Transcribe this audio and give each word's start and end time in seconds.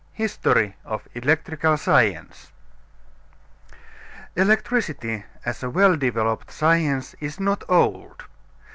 HISTORY 0.13 0.75
OF 0.83 1.07
ELECTRICAL 1.13 1.77
SCIENCE. 1.77 2.51
Electricity 4.35 5.25
as 5.45 5.61
a 5.61 5.69
well 5.69 5.95
developed 5.95 6.49
science 6.51 7.13
is 7.19 7.39
not 7.39 7.63
old. 7.69 8.25